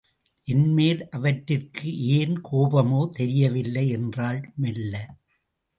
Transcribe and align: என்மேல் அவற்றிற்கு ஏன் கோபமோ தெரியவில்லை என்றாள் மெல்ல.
என்மேல் 0.47 1.09
அவற்றிற்கு 1.09 1.85
ஏன் 2.09 2.35
கோபமோ 2.51 3.09
தெரியவில்லை 3.09 3.87
என்றாள் 3.89 4.41
மெல்ல. 4.55 4.93